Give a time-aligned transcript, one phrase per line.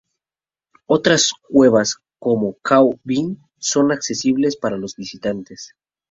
[0.87, 5.75] Otras cuevas como Khao Bin son accesibles para los visitantes.